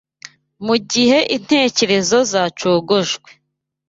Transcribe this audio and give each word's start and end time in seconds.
mu 0.65 0.75
gihe 0.91 1.17
intekerezo 1.35 2.17
zacogojwe 2.31 3.29